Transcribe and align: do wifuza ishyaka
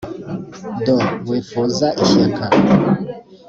do 0.85 0.95
wifuza 1.27 1.87
ishyaka 2.03 2.45